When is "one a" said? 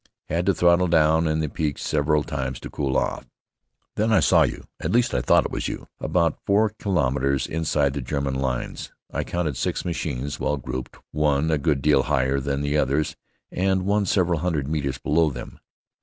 11.11-11.59